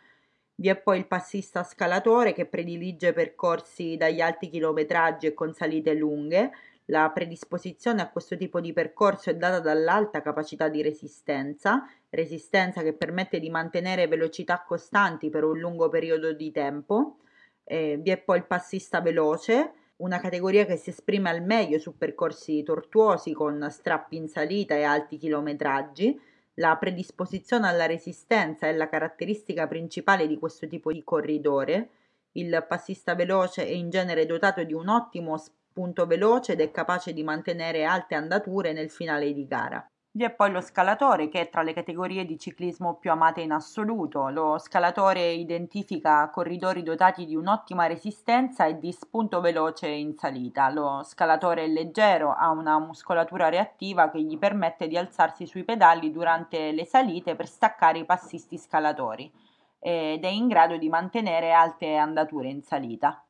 Vi 0.60 0.68
è 0.68 0.76
poi 0.76 0.98
il 0.98 1.06
passista 1.06 1.64
scalatore 1.64 2.34
che 2.34 2.44
predilige 2.44 3.14
percorsi 3.14 3.96
dagli 3.96 4.20
alti 4.20 4.50
chilometraggi 4.50 5.28
e 5.28 5.32
con 5.32 5.54
salite 5.54 5.94
lunghe. 5.94 6.50
La 6.84 7.10
predisposizione 7.14 8.02
a 8.02 8.10
questo 8.10 8.36
tipo 8.36 8.60
di 8.60 8.74
percorso 8.74 9.30
è 9.30 9.36
data 9.36 9.58
dall'alta 9.58 10.20
capacità 10.20 10.68
di 10.68 10.82
resistenza, 10.82 11.88
resistenza 12.10 12.82
che 12.82 12.92
permette 12.92 13.40
di 13.40 13.48
mantenere 13.48 14.06
velocità 14.06 14.62
costanti 14.62 15.30
per 15.30 15.44
un 15.44 15.58
lungo 15.58 15.88
periodo 15.88 16.34
di 16.34 16.50
tempo. 16.50 17.20
Eh, 17.64 17.96
vi 17.98 18.10
è 18.10 18.18
poi 18.18 18.36
il 18.36 18.44
passista 18.44 19.00
veloce, 19.00 19.72
una 19.96 20.20
categoria 20.20 20.66
che 20.66 20.76
si 20.76 20.90
esprime 20.90 21.30
al 21.30 21.42
meglio 21.42 21.78
su 21.78 21.96
percorsi 21.96 22.62
tortuosi 22.62 23.32
con 23.32 23.66
strappi 23.70 24.16
in 24.16 24.28
salita 24.28 24.74
e 24.74 24.82
alti 24.82 25.16
chilometraggi. 25.16 26.20
La 26.54 26.76
predisposizione 26.76 27.68
alla 27.68 27.86
resistenza 27.86 28.66
è 28.66 28.72
la 28.72 28.88
caratteristica 28.88 29.66
principale 29.66 30.26
di 30.26 30.38
questo 30.38 30.66
tipo 30.66 30.92
di 30.92 31.02
corridore. 31.02 31.90
Il 32.32 32.64
passista 32.68 33.14
veloce 33.14 33.66
è 33.66 33.70
in 33.70 33.90
genere 33.90 34.26
dotato 34.26 34.62
di 34.62 34.72
un 34.72 34.88
ottimo 34.88 35.36
spunto 35.38 36.06
veloce 36.06 36.52
ed 36.52 36.60
è 36.60 36.70
capace 36.70 37.12
di 37.12 37.24
mantenere 37.24 37.84
alte 37.84 38.14
andature 38.14 38.72
nel 38.72 38.90
finale 38.90 39.32
di 39.32 39.46
gara. 39.46 39.89
Vi 40.12 40.24
è 40.24 40.30
poi 40.30 40.50
lo 40.50 40.60
scalatore 40.60 41.28
che 41.28 41.42
è 41.42 41.50
tra 41.50 41.62
le 41.62 41.72
categorie 41.72 42.24
di 42.24 42.36
ciclismo 42.36 42.94
più 42.94 43.12
amate 43.12 43.42
in 43.42 43.52
assoluto. 43.52 44.28
Lo 44.28 44.58
scalatore 44.58 45.30
identifica 45.30 46.28
corridori 46.30 46.82
dotati 46.82 47.24
di 47.26 47.36
un'ottima 47.36 47.86
resistenza 47.86 48.66
e 48.66 48.80
di 48.80 48.90
spunto 48.90 49.40
veloce 49.40 49.86
in 49.86 50.16
salita. 50.16 50.68
Lo 50.70 51.04
scalatore 51.04 51.62
è 51.62 51.68
leggero, 51.68 52.32
ha 52.32 52.50
una 52.50 52.80
muscolatura 52.80 53.50
reattiva 53.50 54.10
che 54.10 54.20
gli 54.20 54.36
permette 54.36 54.88
di 54.88 54.96
alzarsi 54.96 55.46
sui 55.46 55.62
pedali 55.62 56.10
durante 56.10 56.72
le 56.72 56.86
salite 56.86 57.36
per 57.36 57.46
staccare 57.46 58.00
i 58.00 58.04
passisti 58.04 58.58
scalatori 58.58 59.30
ed 59.78 60.24
è 60.24 60.28
in 60.28 60.48
grado 60.48 60.76
di 60.76 60.88
mantenere 60.88 61.52
alte 61.52 61.94
andature 61.94 62.48
in 62.48 62.62
salita. 62.62 63.24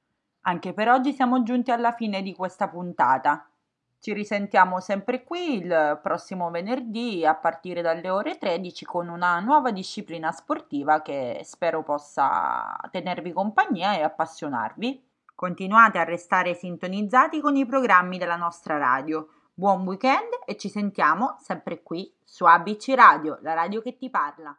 Anche 0.45 0.73
per 0.73 0.89
oggi 0.89 1.13
siamo 1.13 1.43
giunti 1.43 1.71
alla 1.73 1.93
fine 1.93 2.23
di 2.23 2.35
questa 2.35 2.69
puntata. 2.69 3.50
Ci 4.03 4.15
risentiamo 4.15 4.81
sempre 4.81 5.25
qui 5.25 5.59
il 5.59 6.01
prossimo 6.03 6.49
venerdì 6.49 7.27
a 7.27 7.35
partire 7.35 7.83
dalle 7.83 8.09
ore 8.09 8.39
13 8.39 8.87
con 8.87 9.09
una 9.09 9.39
nuova 9.41 9.73
disciplina 9.73 10.33
sportiva 10.33 11.03
che 11.03 11.43
spero 11.45 11.83
possa 11.83 12.81
tenervi 12.91 13.31
compagnia 13.31 13.95
e 13.95 14.03
appassionarvi. 14.03 15.05
Continuate 15.35 15.99
a 15.99 16.05
restare 16.05 16.55
sintonizzati 16.55 17.43
con 17.43 17.57
i 17.57 17.67
programmi 17.67 18.17
della 18.17 18.37
nostra 18.37 18.79
radio. 18.79 19.29
Buon 19.53 19.83
weekend 19.83 20.31
e 20.47 20.57
ci 20.57 20.71
sentiamo 20.71 21.37
sempre 21.39 21.83
qui 21.83 22.11
su 22.25 22.47
ABC 22.47 22.95
Radio, 22.95 23.39
la 23.43 23.53
radio 23.53 23.83
che 23.83 23.99
ti 23.99 24.09
parla. 24.09 24.59